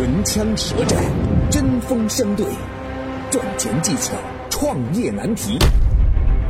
[0.00, 0.98] 唇枪舌战，
[1.50, 2.46] 针锋相对，
[3.30, 4.14] 赚钱技巧，
[4.48, 5.58] 创业难题。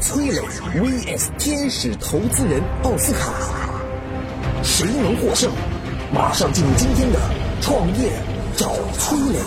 [0.00, 0.40] 崔磊
[0.72, 3.32] vs 天使投资人奥斯卡，
[4.62, 5.50] 谁能获胜？
[6.14, 7.18] 马上进入今天的
[7.60, 8.12] 创业
[8.56, 9.40] 找崔磊。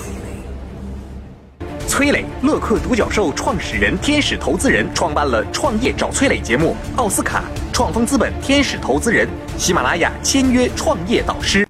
[1.88, 6.76] 崔磊，乐客独角兽创始人、天使投资人，创办了《创业找崔磊》节目。
[6.98, 11.66] 奥斯卡，创丰资本天使投资人，喜马拉雅签约创业导师。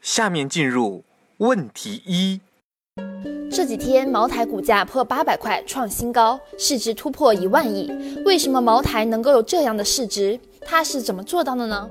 [0.00, 1.04] 下面进入
[1.38, 2.40] 问题一。
[3.50, 7.90] 这几天茅台股价破八百块创新高，市值突破一万亿。
[8.24, 10.38] 为什么茅台能够有这样的市值？
[10.64, 11.88] 它是怎么做到的呢？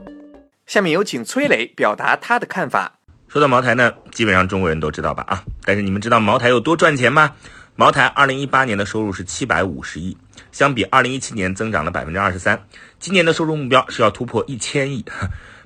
[0.66, 3.00] 下面有请崔磊表达他的看法。
[3.28, 5.24] 说到茅台呢，基本上中国人都知道吧？
[5.28, 7.36] 啊，但是你们知道茅台有多赚钱吗？
[7.76, 10.18] 茅台二零一八年的收入是七百五十亿，
[10.52, 12.60] 相比二零一七年增长了百分之二十三。
[13.00, 15.06] 今年的收入目标是要突破一千亿。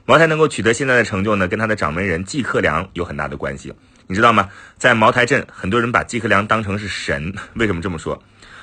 [0.10, 3.72] 茅台能够取得现在的成就呢，跟他的掌门人季克良有很大的关系。
[4.08, 4.50] 你知道吗？
[4.76, 7.32] 在茅台镇，很多人把季克良当成是神。
[7.54, 8.20] 为什么这么说？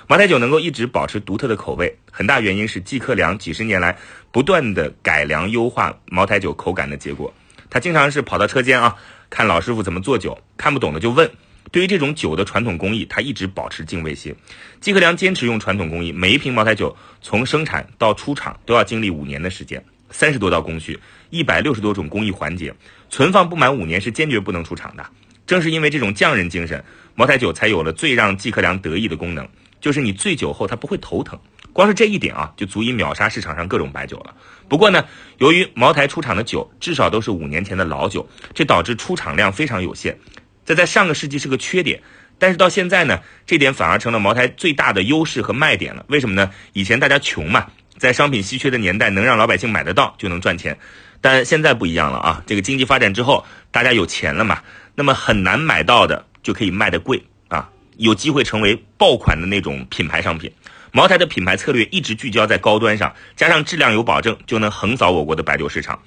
[0.08, 3.96] 茅台酒能够一直保持独特的口味，很大原因是季克良几十年来
[4.32, 7.32] 不断的改良优化茅台酒口感的结果。
[7.70, 8.96] 他经常是跑到车间啊，
[9.30, 11.30] 看老师傅怎么做酒，看不懂的就问。
[11.70, 14.34] 对于这种酒的传统工艺，他一直保持敬畏心。
[14.80, 20.98] 季克良坚持用传统工艺，每一瓶茅台酒从生产到出厂都要经历五年的时间，三十多道工序，
[21.30, 22.74] 一百六十多种工艺环节，
[23.10, 25.06] 存放不满五年是坚决不能出厂的。
[25.46, 29.48] 正是因为这种匠人精神，茅台酒才有了最让季克良得意的功能，
[29.80, 31.38] 就是你醉酒后它不会头疼。
[31.72, 34.34] 光是这一点啊，就足以秒杀市场上各种白酒了。
[34.66, 35.04] 不过呢，
[35.38, 40.18] 由于茅台出厂的酒至少都是五年前的老酒，这导致出厂量非常有限。
[40.64, 42.02] 这在上个世纪是个缺点，
[42.38, 46.04] 但是到现在呢，这点反而成了茅台最大的优势和卖点了。
[46.08, 46.50] 为什么呢？
[46.72, 47.66] 以前大家穷嘛，
[47.98, 50.78] 在商品稀缺的年代，能让老百姓买得到就能赚钱。
[51.20, 54.62] 但现在不一样了啊，这个经济发展之后，大家有钱了嘛。
[54.94, 60.52] 那么很难买到的就可以卖得贵啊，有机会成为爆款的那种品牌商品。
[60.92, 66.00] 茅台的品牌策略一直聚焦在高端上，加上质量有保证，就能横扫我国的白酒市场。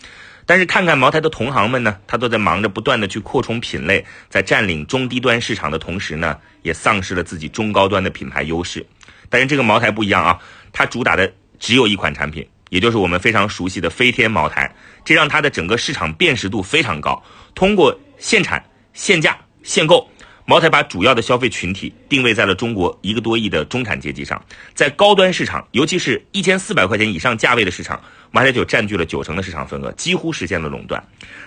[0.48, 8.84] 但是看看茅台的同行们呢，他都在忙着不断的去扩充品类，在占领中低端市场的同时呢，也丧失了自己中高端的品牌优势。
[9.30, 10.40] 但是这个茅台不一样啊，
[10.74, 14.74] 它主打的只有一款产品，也就是我们非常熟悉的飞天茅台，
[15.06, 17.22] 这让它的整个市场辨识度非常高。
[17.54, 18.64] 通过限产。
[18.92, 20.10] 限价限购，
[20.44, 24.44] 茅台把主要的消费群体定位在了中国一个多亿的中产阶级上，
[24.74, 31.02] 在高端市场，尤其是一千四百块钱以上价位的市场，茅台酒占据了九成的市场份额，几乎实现了垄断。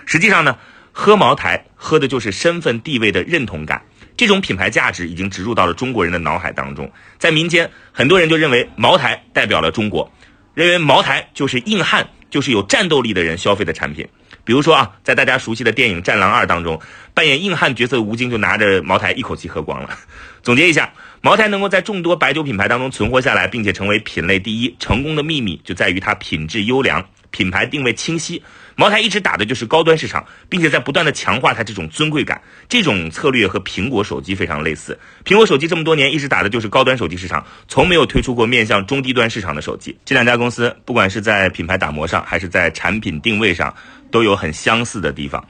[0.05, 0.57] 实际上呢，
[0.91, 3.83] 喝茅台喝的就是身份地位的认同感，
[4.15, 6.91] 这种品牌价值已经植入到了中国人的脑海当中。
[7.17, 10.11] 在民间，很多人就认为茅台代表了中国，
[10.53, 14.07] 认为茅台就是硬汉，就是有战斗力的人消费的产品。
[14.45, 16.79] 比如说啊，在大家熟悉的电影《战狼二》当中，
[17.13, 19.89] 扮演硬汉角色的吴京就拿着茅台一口气喝光了。
[20.43, 20.91] 总结一下，
[21.21, 28.43] 茅台能够在众多白酒品牌当中存活下来，并且成为品类第一，成功的秘密就在于它品质优良，品牌定位清晰。
[28.75, 32.41] 茅台一直打的就是高端市场，并且在不断的强化它这种尊贵感。
[32.67, 34.97] 这种策略和苹果手机非常类似。
[35.23, 39.97] 苹果手机这么多年一直打的就是高端手机市场，从没有推出过面向中低端市场的手机。
[40.03, 43.73] 这两家公司不管是在品牌打磨上，还是在产品定位上。
[44.13, 45.43] 都有很相似的地方。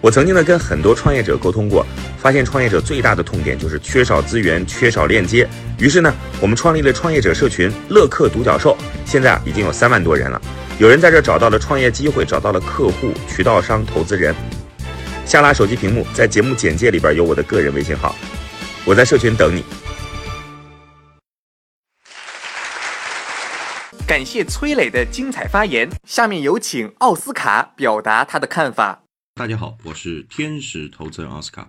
[0.00, 1.84] 我曾经呢跟很多创业者沟通过，
[2.18, 5.46] 发现创业者最大的痛点就是缺少资源、缺少链接。
[5.78, 8.74] 于是呢，我们创立了创业者社群“乐客独角兽”，
[9.04, 10.40] 现在啊已经有三万多人了。
[10.80, 14.34] 有人在这找到了创业机会，找到了客户、渠道商、投资人。
[15.26, 18.16] 下拉手机屏幕，在节目简介里边有我的个人微信号，
[18.86, 19.62] 我在社群等你。
[24.06, 25.86] 感谢崔磊的精彩发言。
[26.08, 29.02] 下面有请奥斯卡表达他的看法。
[29.34, 31.68] 大家好，我是天使投资人奥斯卡。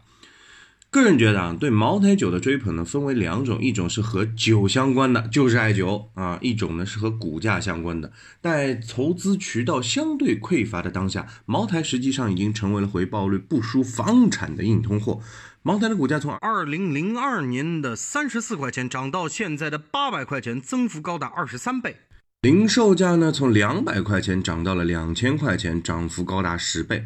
[0.91, 8.11] 个人觉得啊，对茅台酒的追捧呢，分为两种，一种是和酒相关的，就是爱酒啊；一种呢是和股价相关的。
[8.41, 15.21] 在投资渠道相对匮乏的当下，茅台实际上已经成为了回报率不输房产的硬通货。
[15.63, 21.95] 茅台的股价从二零零二年的三十四块钱涨到现在的八百块钱，增幅高达二十三倍。
[22.41, 27.05] 零售价呢，从两百块钱涨到了两千块钱，涨幅高达十倍。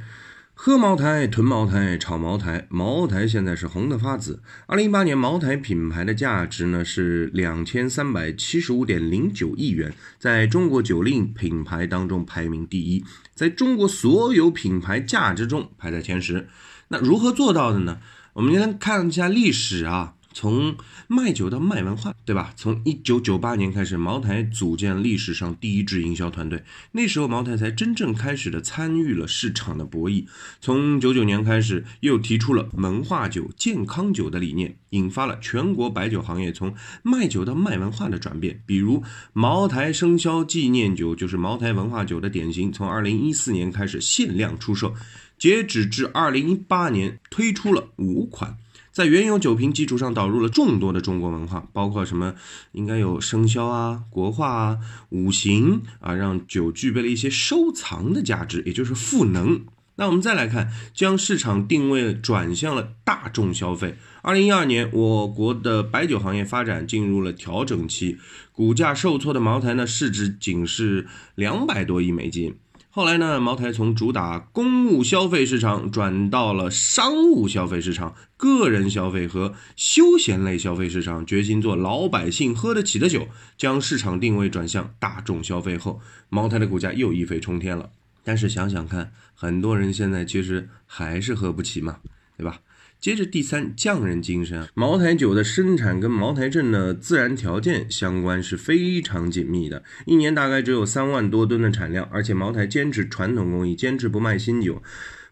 [0.57, 4.41] 喝茅台、囤茅台、炒茅台，茅台现在是红的发紫。
[4.67, 13.03] 二零一八年，茅台品牌的价值呢是两千三百七十五点零九亿元，在中国酒令品牌当中排名第一，
[13.35, 16.47] 在中国所有品牌价值中排在前十。
[16.87, 17.99] 那如何做到的呢？
[18.33, 20.14] 我们先看一下历史啊。
[20.35, 20.75] 从
[21.07, 22.53] 卖酒到卖文化，对吧？
[22.57, 26.61] 从一九九八年开始，茅台组建历史上第一支营销团队，
[26.91, 30.25] 那时候茅台才真正开始的参与了市场的博弈。
[30.59, 38.61] 从九九年开始，又提出了文化酒、健康酒的理念，引发了全国白酒行业从卖酒到卖文化的转变。
[38.65, 44.93] 比如茅台生肖纪念酒就是茅台文化酒的典型，从二零一四年开始限量出售，
[45.39, 48.57] 截止至二零一八年推出了五款。
[48.95, 52.33] 在原有酒瓶基础上导入了众多的中国文化，包括什么？
[52.71, 59.65] 应该有生肖啊、国画啊、五行啊，让酒具备了一些收藏的价值，也就是赋能。
[59.97, 63.97] 那我们再来看，将市场定位转向了大众消费。
[64.21, 68.17] 二零一二年，我国的白酒行业发展进入了调整期，
[68.53, 71.05] 股价受挫的茅台呢，市值仅是
[71.35, 72.55] 两百多亿美金。
[72.95, 83.27] 后来呢，茅台从主打公务消费市场转到了商务消费市场、个人消费和休闲类消费市场，决心做老百姓喝得起的酒，
[83.57, 85.99] 将市场定位转向大众消费后，
[86.29, 87.89] 茅台的股价又一飞冲天了。
[88.23, 91.97] 但是想想看，很多人现在其实还是喝不起嘛，
[92.37, 92.61] 对吧？
[93.05, 94.67] 接着第三，匠人精神。
[94.73, 104.81] 茅台酒的生产跟茅台镇的自然条件相关是非常紧密的，一年大概只有三万多吨的产量，而且茅台坚持传统工艺，坚持不卖新酒。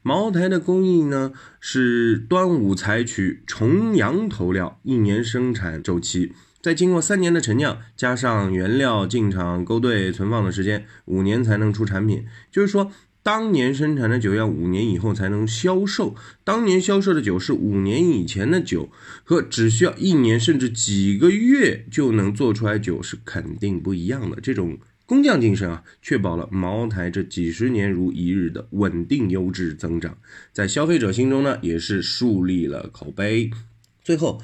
[0.03, 6.31] 茅台的工艺呢是端午采取重阳头料，一年生产周期，
[6.61, 12.23] 再经过三年的陈酿，加上原料进厂、勾兑、存放的时间，五年才能出产品。
[12.51, 12.91] 就是说。
[13.23, 18.91] 当年生产的酒要五年以后才能销售，当年销售的酒是五年以前的酒，
[19.23, 24.41] 和只需要一年甚至几个月就能做出来酒是肯定不一样的。
[24.41, 30.17] 这种工匠精神啊，确保了茅台这几十年如一日的稳定优质增长，
[30.51, 33.49] 在消费者心中呢，也是树立了口碑。
[34.03, 34.41] 最后。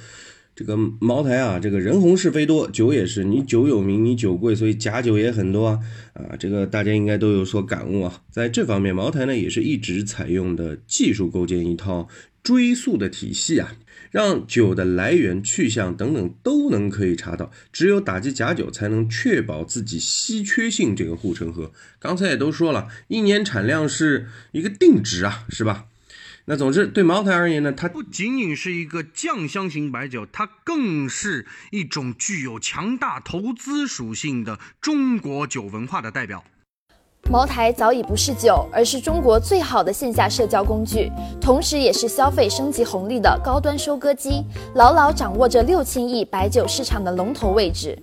[0.59, 5.79] 这个茅台啊，这个人红是非多，酒也是，你酒有名，你酒贵，所以假酒也很多啊
[6.13, 8.21] 啊，这个大家应该都有所感悟啊。
[8.29, 12.09] 在这方面，茅台呢也是一直采用的技术构建一套
[12.43, 13.73] 追溯的体系啊，
[14.11, 17.49] 让酒的来源、去向等等都能可以查到。
[17.71, 21.71] 只有打击假酒，才能确保自己稀缺性这个护城河。
[21.99, 25.85] 刚才也都说了，一年产量是一个定值啊，是吧？
[26.51, 36.43] 那总之，对茅台而言呢，它不仅仅是一个酱香型白酒，它更是一种具有强大投资属性的中国酒文化的代表。
[37.29, 44.43] 茅台早已不是酒，而是中国最好的线下社交工具，同时也是消费升级红利的高端收割机，
[44.73, 47.95] 牢牢掌握着六千亿白酒市场的龙头位置。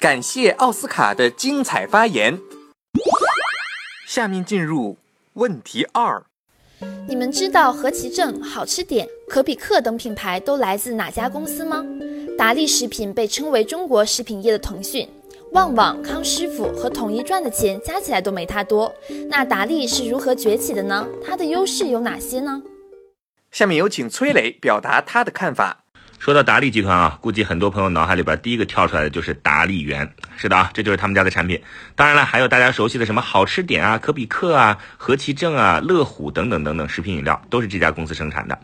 [0.00, 2.40] 感谢奥斯卡的精彩发言。
[4.06, 4.96] 下面进入
[5.34, 6.24] 问题二。
[7.08, 11.84] 你们知道和其正、好吃点、可比克等品牌都来自哪家公司吗？
[12.36, 15.08] 达利食品被称为中国食品业的腾讯，
[15.52, 18.94] 旺旺、康师傅和统一赚的钱加起来都没它多。
[19.28, 21.06] 那达利是如何崛起的呢？
[21.24, 22.62] 它的优势有哪些呢？
[23.50, 25.84] 下面有请崔磊表达他的看法。
[26.18, 30.12] 说到达利集团啊，估计很多朋友脑海里边第一个跳出来的就是达利园。
[30.36, 31.62] 是的啊，这就是他们家的产品。
[31.94, 38.58] 当然了，还有大家熟悉的什么好吃点啊、可比克啊、和其正啊、乐虎等等等等食品饮料，都是这家公司生产的。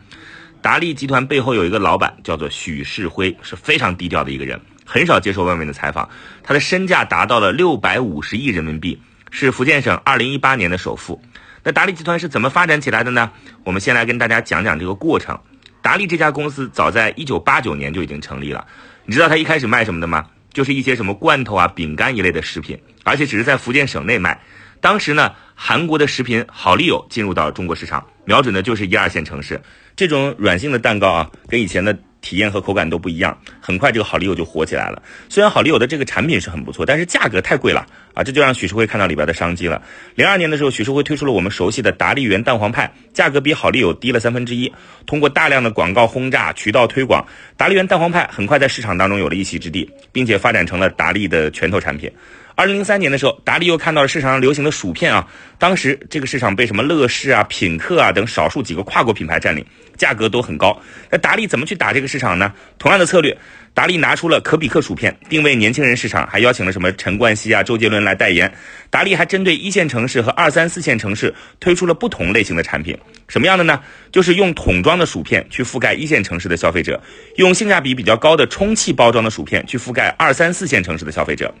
[0.61, 6.09] 达利集团背后有一个老板叫做许世辉，是非常低调的一个人，很少接受外面的采访。
[6.43, 11.21] 他的身价达到了六百五十亿人民币，是福建省二零一八年的首富。
[11.63, 13.31] 那达利集团是怎么发展起来的呢？
[13.63, 15.39] 我们先来跟大家讲讲这个过程。
[15.85, 18.65] 达利这家公司早在一九八九年就已经成立了。
[19.05, 20.25] 你知道它一开始卖什么的吗？
[20.51, 24.41] 就是一些什么罐头啊、饼干一类的食品，而且只是在福建省内卖。
[24.81, 29.61] 当时呢，韩国的食品好丽友进入到中国市场，瞄准的就是一二线城市。
[29.95, 31.97] 这种软性的蛋糕啊，跟以前的。
[32.21, 34.99] 体验和口感都不一样，很快这个好丽友就火起来了。
[35.29, 37.85] 虽然好丽友的这个产品是很不错，但是价格太贵了
[38.15, 38.23] 啊！
[38.23, 39.79] 这就让许世辉看到里边的商机了。
[40.15, 44.73] 零二年的时候，许世辉推出了我们熟悉的达利园蛋黄派，价格比好丽友低了三分之一。
[45.05, 47.23] 通过大量的广告轰炸、渠道推广，
[47.55, 52.11] 达利园蛋黄派很快在市场当中有了一席之地，并且发展成了达利的拳头产品。
[52.55, 55.27] 二零零三年的时候，达利又看到了市场上流行的薯片啊，
[55.59, 59.65] 当时这个市场被什么乐事啊、品客啊等少数几个跨国品牌占领。
[59.97, 60.77] 价格都很高，
[61.09, 62.51] 那达利怎么去打这个市场呢？
[62.77, 63.37] 同样的策略，
[63.73, 68.53] 达利拿出了可比克薯片，定位年轻人市场，还邀请了什么陈冠希啊、周杰伦来代言。
[68.89, 72.97] 达利还针对一线城市和二三四线城市推出了不同类型的产品，
[73.29, 73.81] 什么样的呢？
[74.11, 77.01] 就是用桶装的薯片去覆盖一线城市的消费者，
[77.37, 81.53] 用性价比比较高的充气包装的薯片去覆盖二三四线城市的消费者。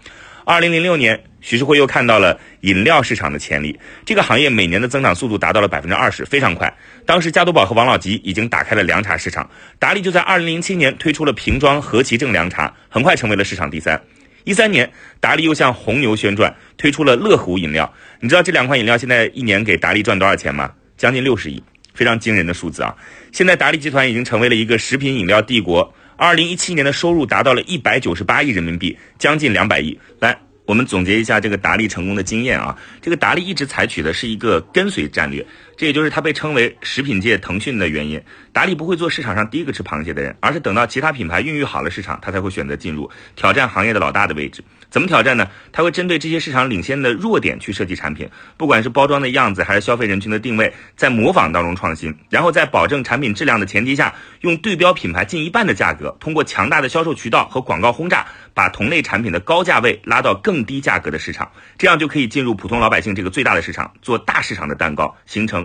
[0.47, 6.71] 二零零六年，徐世辉又看到了饮料市场的潜力，这个行业每年的增长速度达到了百分之二十，非常快。
[7.03, 9.49] 当时加多宝和王老吉已经打开了凉茶市场，
[9.79, 13.99] 达利就在二零零七年推出了瓶装和其正凉茶，很快成为了市场第三。
[14.43, 14.87] 一三年，
[15.19, 17.91] 达利又向红牛宣传，推出了乐虎饮料。
[18.19, 20.71] 你知道这两款饮料现在一年给达利赚多少钱吗？
[20.95, 21.63] 将近六十亿，
[21.95, 22.95] 非常惊人的数字啊！
[23.31, 25.91] 现在达利集团已经成为了一个食品饮料帝国。
[26.17, 29.99] 二零一七年的收入达到了一百九十八亿人民币，将近两百亿。
[30.19, 32.77] 来，我们总结一下这个达利成功的经验啊。
[33.01, 35.45] 这个达利一直采取的是一个跟随战略，
[35.77, 38.21] 这也就是他被称为食品界腾讯的原因。
[38.53, 44.63] 达利不会做市场上第一个吃螃蟹的人，而是等到其他品牌孕育好了市场，他才会选择进入挑战行业的老大的位置。
[44.89, 45.49] 怎么挑战呢？
[45.73, 65.64] 他会针对这些市场领先的弱点去设计产品，不管是包装的样子还是消费人群的定位，在模仿当中创新，然后在保证产品质量的前提下，用对标品牌近一半的价格，通过强大的销售渠道和广告轰炸，把同类产品的高价位拉到更低价格的市场，这样就可以进入普通老百姓这个最大的市场，做大市场的蛋糕，形成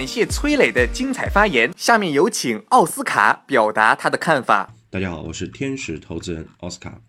[0.00, 4.74] 感谢崔磊的精彩发言，下面有请奥斯卡表达他的看法。
[4.88, 7.02] 大家好，我是天使投资人奥斯卡。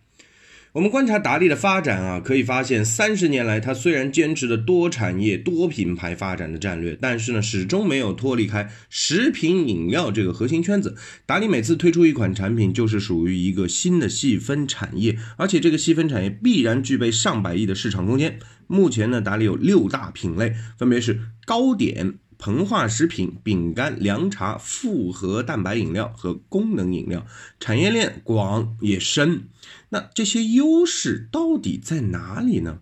[0.74, 10.98] 我们观察达利的发展啊，可以发现三十年来，他虽然坚持了多产业、多品牌发展的战略，但是呢，始终没有脱离开食品饮料这个核心圈子。
[11.26, 18.38] 达利每次推出一款产品，就是属于一个新的细分产业，而且这个细分产业必然具备上百亿的市场空间。
[18.68, 22.16] 目前呢，达利有六大品类，分别是糕点。
[22.42, 27.28] 膨化食品、饼干、凉茶、复合蛋白饮料和功能饮料，
[27.60, 29.44] 产业链广也深。
[29.90, 32.80] 那这些优势到底在哪里呢？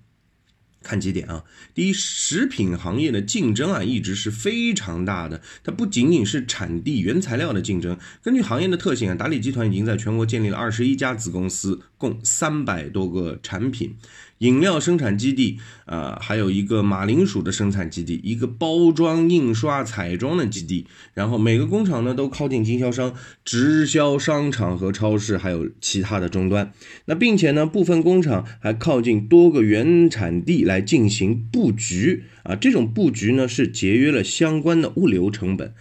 [0.82, 1.44] 看几点啊，
[1.76, 8.00] 第一，食品行业的竞争啊一直是非常大的，它不仅仅是产地原材料的竞争。
[8.24, 13.98] 根据行业的特性啊，达利集团已经在全国建立了二十一家子公司，共三百多个产品。
[14.40, 23.14] 饮料生产基地，呃，还有一个马铃薯的生产基地，一个包装、印刷、彩妆的基地，然后每个工厂呢都靠近经销商、
[23.46, 26.74] 直销商场和超市，还有其他的终端。
[27.06, 35.74] 那并且呢，部分工厂还靠近多个原产地来进行布局啊，这种布局呢是节约了相关的物流成本。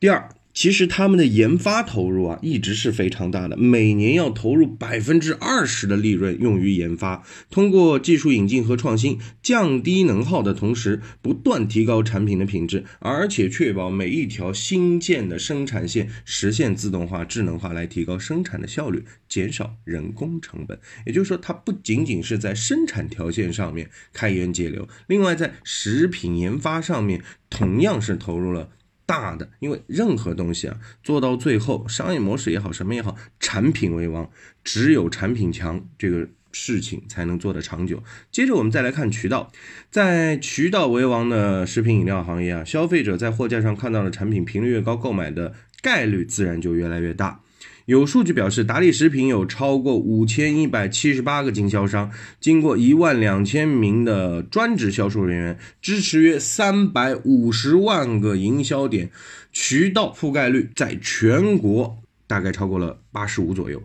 [0.00, 0.28] 第二。
[0.54, 7.24] 其实他们的研发投入啊，一直是非常大的，每年要投入百分之二十的利润用于研发。
[7.50, 20.78] 通过技术引进和创新，降低能耗的同时，不断提高产品的品质，而且确保每一条新建的生产线实现自动化、智能化，来提高生产的效率，减少人工成本。
[21.06, 28.68] 也就是说，它不仅仅是在生产条件上面开源节流，另外在食品研发上面同样是投入了。
[29.04, 34.30] 大的，因为任何东西啊，做到最后，商业模式也好，什么也好，产品为王，
[34.64, 38.02] 只有产品强，这个事情才能做得长久。
[38.30, 39.52] 接着我们再来看渠道，
[39.90, 47.41] 在渠道为王的食品饮料行业啊，消费者在货架上看到的产品频率越高，购买的概率自然就越来越大。
[47.86, 52.10] 有数据表示，达利食品有超过五千一百七十八个经销商，
[52.40, 59.10] 经过一万两千名的专职销售人员，支持约三百五十万个营销点，
[59.52, 63.82] 渠道覆盖率在全国大概超过了八十五左右。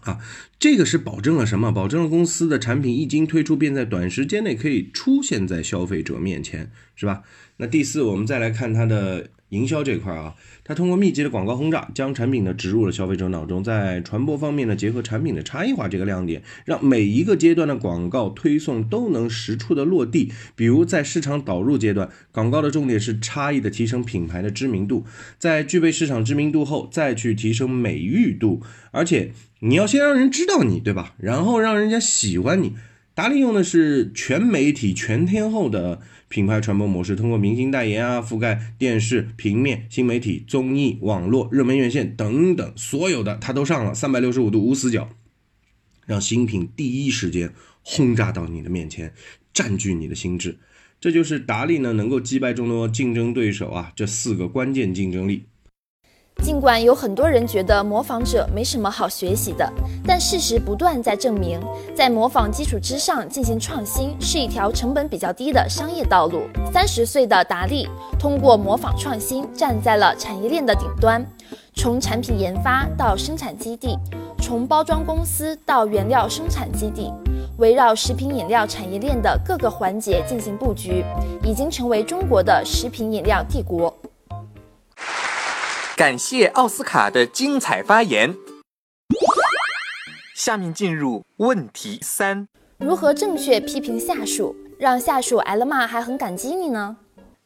[0.00, 0.18] 啊，
[0.58, 1.70] 这个是保证了什么？
[1.70, 7.22] 保证了公司的产品一经推出，便在短时间内可以出现在消费者面前，是吧？
[7.62, 9.28] 那第四，我们再来看它的。
[9.52, 20.32] 营销这块啊，它通过密集的广告轰炸，将产品呢植入了消费者脑中，在传播方面呢，结合产品的差异化这个亮点，让每一个阶段的广告推送都能实处的落地。
[20.56, 25.04] 比如在市场导入阶段，广告的重点是差异的提升品牌的知名度，
[25.38, 31.14] 在具备市场知名度后，再去提升美誉度，而且你要先让人知道你，对吧？
[31.18, 32.72] 然后让人家喜欢你。
[33.14, 36.00] 达利用的是全媒体全天候的
[36.32, 45.10] 品牌传播模式，通过明星代言啊，覆盖电视、平面、新媒体、综艺、网络、热门院线等等，所有的它都上了，三百六十五度无死角，
[46.06, 49.12] 让新品第一时间轰炸到你的面前，
[49.52, 50.56] 占据你的心智。
[50.98, 55.44] 这就是达利呢能够击败众多竞争对手啊这四个关键竞争力。
[56.42, 59.72] 尽管有很多人觉得模仿者没什么好学习的，
[60.04, 61.60] 但事实不断在证明，
[61.94, 66.42] 在模仿基础之上进行创新是一条成本比较低的商业道路。
[66.72, 71.24] 三十岁的达利通过模仿创新站在了产业链的顶端，
[71.74, 73.96] 从产品研发到生产基地，
[74.38, 77.12] 从包装公司到原料生产基地，
[77.58, 81.04] 围绕食品饮料产业链的各个环节进行布局，
[81.44, 83.94] 已经成为中国的食品饮料帝国。
[86.02, 88.34] 感谢奥斯卡的精彩发言。
[90.34, 96.96] 下面进入问题三：如何正确批评下属，让下属挨了骂还很感激你呢？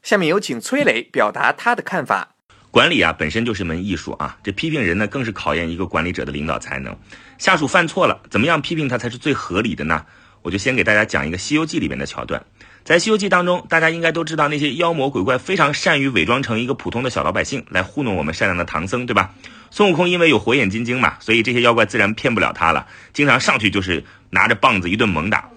[0.01, 2.35] 下面有请崔磊表达他的看法。
[2.71, 6.97] 管理啊，本身就是门艺术啊，这批评人呢，更是考验一个管理者的领导才能。
[7.37, 10.07] 下属犯错了，怎么样批评他才是最合理的呢？
[10.41, 12.43] 我就先给大家讲一个《西游记》里面的桥段。
[12.87, 19.35] 在《西游记》当中，大家应该都知道那些妖魔鬼怪非常善于伪装成一个普通的小老百姓来糊弄我们善良的唐僧，对吧？
[19.73, 25.49] 孙悟空因为有火眼金睛嘛，所以这些妖怪自然骗不了他了，经常上去就是拿着棒子一顿猛打。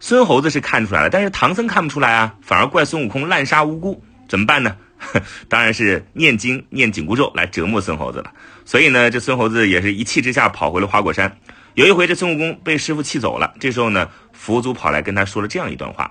[0.00, 4.74] 孙猴子是看出来了，但是唐僧看不出来啊，反而怪孙悟空滥杀无辜，怎么办呢？
[5.50, 8.32] 当然是念经念紧箍咒来折磨孙猴子了。
[8.64, 11.36] 所以呢，这孙猴子也是一气之下跑回了花果山。
[11.74, 16.10] 有一回，这孙悟空被师傅气走了，这时候呢，佛祖跑来跟他说了这样一段话。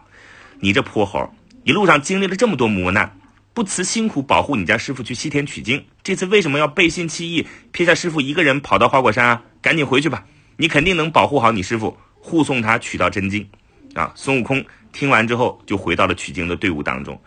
[0.63, 3.17] 你这泼猴，一路上经历了这么多磨难，
[3.51, 9.41] 不辞辛苦保护你家师傅去西天取经，这次为什么要背信弃义，撇下师傅一个人跑到花果山啊？
[9.59, 10.23] 赶紧回去吧，
[10.57, 13.49] 你肯定能保护好你师傅，护送他取到真经。
[13.93, 14.13] 啊！
[14.15, 14.63] 孙悟空
[14.93, 17.19] 听完之后，就回到了取经的队伍当中。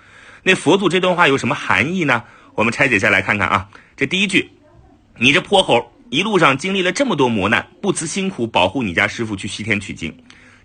[0.42, 2.24] 那佛祖这段话有什么含义呢？
[2.54, 3.68] 我们拆解下来看看啊。
[3.96, 4.50] 这第一句，
[5.18, 10.16] 你这泼猴，一路上经历了这么多磨难，不辞辛苦保护你家师傅去西天取经，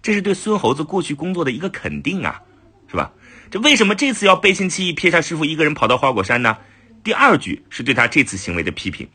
[0.01, 2.39] 这是对孙猴子过去工作的一个肯定啊。
[2.89, 3.11] 是吧？
[3.51, 6.57] 这为什么这次要背信弃义，撇下师傅一个人跑到花果山呢？
[7.03, 9.07] 第二句是对他这次行为的批评，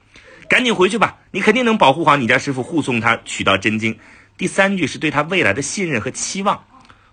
[0.49, 3.99] 赶紧回去吧，你肯定能保护好你家师傅，护送他取到真经。
[4.37, 6.65] 第三句是对他未来的信任和期望。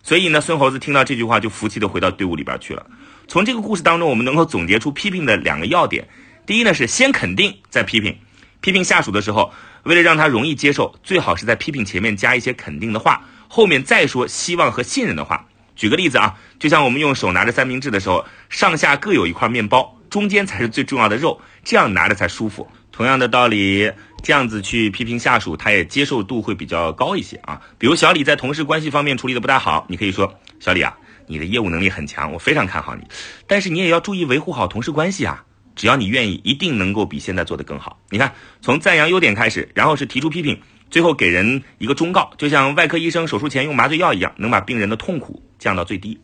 [0.02, 2.86] 所以呢，孙猴子听到这句话就服气的回到队伍里边去了。
[3.28, 6.08] 从这个故事当中，我们能够总结出批评的两个要点：
[6.46, 8.18] 第一呢是先肯定再批评，
[8.62, 9.54] 批评下属的时候，
[9.84, 15.46] 为了让他容易接受，最好是在批评前面加一些肯定的话，后面再说希望和信任的话。
[15.76, 22.68] 举个例子啊，就像我们用手拿着三明治的时候，上下各有一块面包，中间才是最重要的肉，这样拿着才舒服。
[22.92, 27.62] 同样的道理，这样子去批评下属，他也接受度会比较高一些啊。
[27.78, 33.04] 比如小李在同事关系方面处理的不大好，你可以说小李啊，你的业务能力很强，我非常看好你，
[33.48, 35.46] 但是你也要注意维护好同事关系啊。
[35.74, 37.98] 只要你愿意，一定能够比现在做得更好。
[38.10, 40.62] 你看，从赞扬优点开始，然后是提出批评。
[40.92, 46.20] 最后给人一个忠告，就像外科医生手术前用麻醉药一样，能把病人的痛苦降到最低。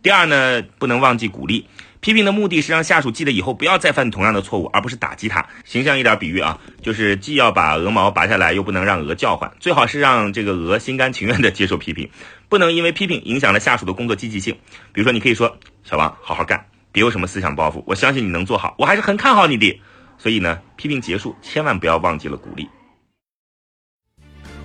[0.00, 1.66] 第二呢，不能忘记鼓励。
[1.98, 5.44] 批评的目的是让下属记得以后不要再犯同样的错误，而不是打击他。
[5.64, 9.50] 形象一点比喻啊，就是既要把鹅毛拔下来，又不能让鹅叫唤。
[9.58, 12.08] 最好是让这个鹅心甘情愿地接受批评，
[12.48, 14.56] 不能因为批评影响了下属的工作积极性。
[14.92, 19.80] 比如说，你可以说小王好好干，别有什么思想包袱，我相信你能做好，我还是很看好你的。
[20.16, 22.68] 所以呢，批评结束，千万不要忘记了鼓励。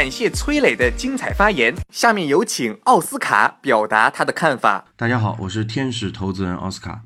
[0.00, 1.74] 感谢崔磊的精彩发言。
[1.90, 4.86] 下面有请奥斯卡表达他的看法。
[4.96, 7.02] 大家好，我是天使投资人奥斯卡。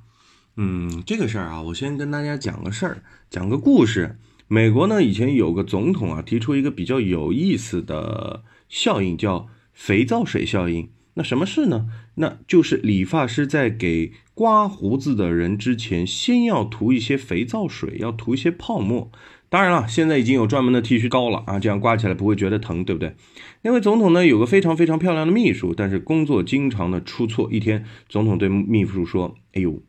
[0.57, 4.17] 嗯，这个事儿啊，我先跟大家讲个事儿，讲个故事。
[4.47, 10.89] 美国呢，以前有个总统啊，提出一个比较有意思的效应，叫肥皂水效应。
[11.15, 11.87] 那什么事呢？
[12.15, 19.11] 那就是理发师在给刮胡子的人之前，先要涂一些肥皂水，要涂一些泡沫。
[19.55, 23.15] 当然了，现在已经有专门的剃须刀了啊，这样刮起来不会觉得疼，对不对？
[23.63, 27.49] 那位总统呢，有个非常非常漂亮的秘书，但是工作经常的出错。
[27.53, 29.81] 一天，总统对秘书说：“哎呦，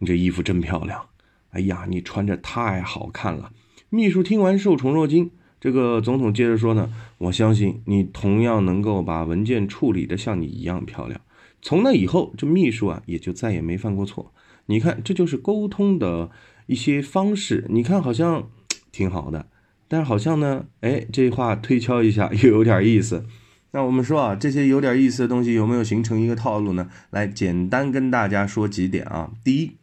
[0.00, 1.06] 你这衣服真漂亮！
[1.50, 3.52] 哎呀，你穿着太好看了。”
[3.90, 5.30] 秘书听完受宠若惊。
[5.60, 11.20] 这个总统接着说呢：“我相信你同样能够把文件处理的像你一样漂亮。”
[11.62, 14.32] 从那以后，这秘书啊也就再也没犯过错。
[14.66, 16.32] 你看，这就是沟通的
[16.66, 17.66] 一些方式。
[17.68, 18.48] 你看，好像。
[18.96, 19.44] 挺好的，
[19.88, 23.26] 但是好像呢，哎，这话推敲一下又有点意思。
[23.72, 26.88] 那我们说啊，这些有点意思的东西有没有形成一个套路呢？
[27.10, 29.30] 来简单跟大家说几点啊。
[29.44, 29.76] 第一，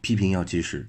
[0.00, 0.88] 批评要及时。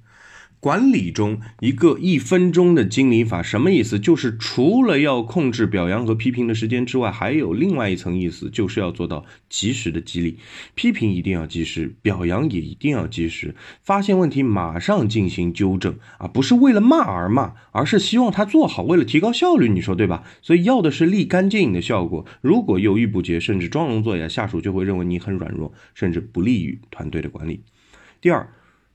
[0.61, 3.97] 管理中一个一分钟的经理法什么意思？
[3.97, 10.37] 就是除了要控制表扬和批评的时间之外，还有另外一层意思，就是要做到及时的激励。
[10.75, 13.55] 批评一定要及时，表扬也一定要及时。
[13.81, 20.23] 发现问题马上进行纠正啊，不是为了骂而骂，而是希望他做好，为了提高效率，你说对吧？
[20.43, 22.23] 所以要的是立竿见影的效果。
[22.41, 27.63] 如果犹豫不决，甚至装聋作哑，下属就会认为你很软弱，甚至不利于团队的管理。
[28.21, 28.47] 第二。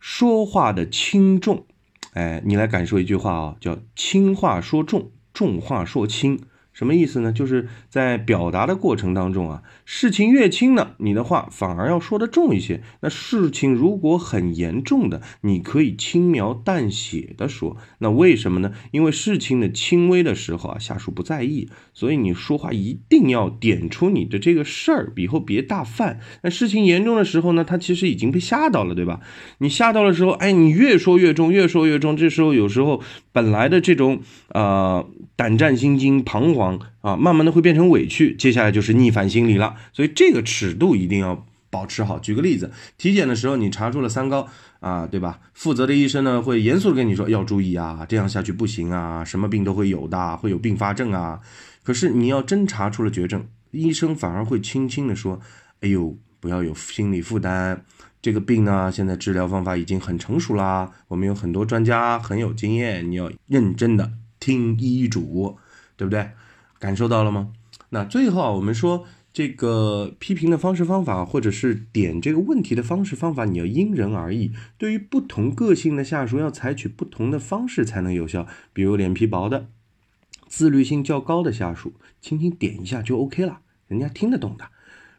[0.09, 1.67] 说话的轻重，
[2.13, 6.41] 哎，你来感受一句话啊，叫轻话说重，重话说轻。
[6.77, 7.33] 什么意思呢？
[7.33, 12.83] 就是在表达的过程当中啊，事情越轻呢，你的话反而要说的重一些。
[13.01, 17.79] 那事情如果很严重的，你可以轻描淡写的说。
[18.01, 18.73] 那为什么呢？
[18.91, 26.21] 因为事情的轻微的时候啊，下属不在意，所以你说话一定要点出你的这个事儿，以后别大犯。
[26.43, 29.21] 那事情严重的时候呢，他其实已经被吓到了，对吧？
[29.61, 33.01] 你吓到的时候，哎，你越说越重，越说越重，这时候有时候
[33.33, 36.66] 本来的这种呃胆战心惊、彷徨。
[37.01, 39.75] 啊，慢慢的会变成委屈，接下来就是逆反心理了。
[39.93, 42.19] 所以这个尺度一定要保持好。
[42.19, 44.49] 举个例子，体检的时候你查出了三高
[44.81, 45.41] 啊，对吧？
[45.53, 51.41] 负责的医生呢会严肃的跟你说要注意啊，这样下去不行啊，什么病都会有的，会有并发症啊。
[51.83, 55.41] 可是你要真查出了绝症，医生反而会轻轻的说，
[55.81, 57.81] 哎呦，不要有心理负担，
[58.21, 65.57] 这个病呢现在治疗方法已经很成熟啦，我们有很多专家很有经验，你要认真的听医嘱，
[65.97, 66.31] 对不对？
[66.79, 67.53] 感受到了吗？
[67.91, 74.51] 那最后啊，我们说这个批评的方式方法，或者是点这个问题的方式方法，你要因人而异。
[74.77, 78.47] 对于不同个性的下属，要采取不同的方式才能有效。
[78.73, 79.69] 比如脸皮薄的、
[80.49, 84.67] 自律性较高的下属，轻轻点一下就 OK 了，人家听得懂的。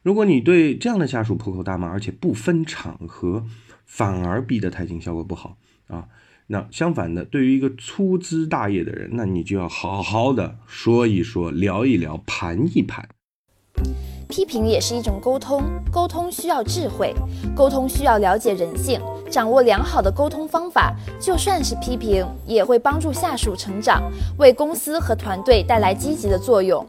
[0.03, 3.45] 如果你对这样的下属破口大骂，而且不分场合，
[3.85, 6.07] 反而逼得太紧，效果不好啊。
[6.47, 13.07] 那相反的，对于一个粗枝大叶的人，那你就要好好的说一说，聊一聊，盘一盘。
[14.29, 17.13] 批评也是一种沟通，沟通需要智慧，
[17.55, 24.03] 沟通需要了解人性，掌握良好的沟通方法，就算是批评，也会帮助下属成长，
[24.37, 26.85] 为公司和团队带来积极的作用。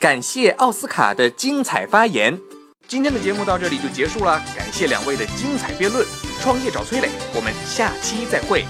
[0.00, 2.38] 感谢奥斯卡的精彩发言。
[2.86, 6.06] 今天的节目到这里就结束了，感谢两位的精彩辩论。
[6.40, 8.64] 创业找崔磊，我们下期再会。